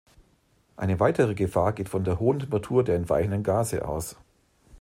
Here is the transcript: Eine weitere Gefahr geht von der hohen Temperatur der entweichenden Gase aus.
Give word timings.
Eine 0.77 0.99
weitere 0.99 1.35
Gefahr 1.35 1.73
geht 1.73 1.87
von 1.87 2.03
der 2.03 2.19
hohen 2.19 2.39
Temperatur 2.39 2.83
der 2.83 2.95
entweichenden 2.95 3.43
Gase 3.43 3.87
aus. 3.87 4.15